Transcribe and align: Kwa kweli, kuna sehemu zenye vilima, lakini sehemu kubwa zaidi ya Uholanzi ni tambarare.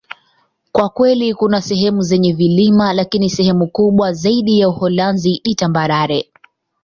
Kwa 0.71 0.89
kweli, 0.89 1.33
kuna 1.33 1.61
sehemu 1.61 2.01
zenye 2.01 2.33
vilima, 2.33 2.93
lakini 2.93 3.29
sehemu 3.29 3.67
kubwa 3.67 4.13
zaidi 4.13 4.59
ya 4.59 4.69
Uholanzi 4.69 5.41
ni 5.45 5.55
tambarare. 5.55 6.29